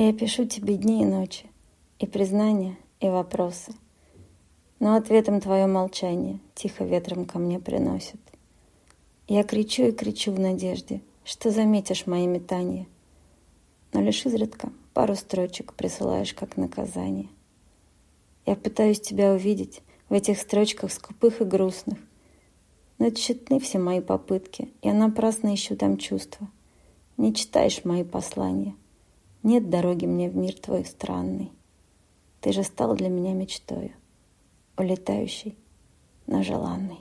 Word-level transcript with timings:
Я 0.00 0.12
пишу 0.12 0.44
тебе 0.44 0.76
дни 0.76 1.02
и 1.02 1.04
ночи, 1.04 1.46
и 1.98 2.06
признания, 2.06 2.78
и 3.00 3.08
вопросы. 3.08 3.72
Но 4.78 4.94
ответом 4.94 5.40
твое 5.40 5.66
молчание 5.66 6.38
тихо 6.54 6.84
ветром 6.84 7.24
ко 7.24 7.40
мне 7.40 7.58
приносит. 7.58 8.20
Я 9.26 9.42
кричу 9.42 9.88
и 9.88 9.92
кричу 9.92 10.30
в 10.30 10.38
надежде, 10.38 11.00
что 11.24 11.50
заметишь 11.50 12.06
мои 12.06 12.28
метания, 12.28 12.86
но 13.92 14.00
лишь 14.00 14.24
изредка 14.24 14.70
пару 14.94 15.16
строчек 15.16 15.74
присылаешь 15.74 16.32
как 16.32 16.56
наказание. 16.56 17.28
Я 18.46 18.54
пытаюсь 18.54 19.00
тебя 19.00 19.32
увидеть 19.32 19.82
в 20.08 20.12
этих 20.12 20.38
строчках 20.38 20.92
скупых 20.92 21.40
и 21.40 21.44
грустных, 21.44 21.98
но 23.00 23.10
тщетны 23.10 23.58
все 23.58 23.80
мои 23.80 24.00
попытки, 24.00 24.70
я 24.80 24.94
напрасно 24.94 25.52
ищу 25.52 25.74
там 25.74 25.96
чувства. 25.96 26.46
Не 27.16 27.34
читаешь 27.34 27.84
мои 27.84 28.04
послания, 28.04 28.76
нет 29.48 29.70
дороги 29.70 30.04
мне 30.04 30.28
в 30.28 30.36
мир 30.36 30.52
твой 30.52 30.84
странный. 30.84 31.50
Ты 32.42 32.52
же 32.52 32.62
стал 32.62 32.94
для 32.94 33.08
меня 33.08 33.32
мечтою, 33.32 33.92
улетающий, 34.76 35.56
но 36.26 36.42
желанный. 36.42 36.98